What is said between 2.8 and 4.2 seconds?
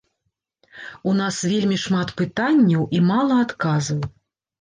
і мала адказаў.